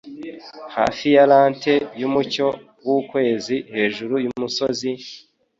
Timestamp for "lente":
1.31-1.73